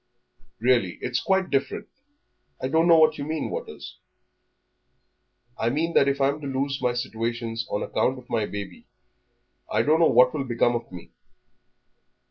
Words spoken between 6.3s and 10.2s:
to lose my situations on account of my baby, I don't know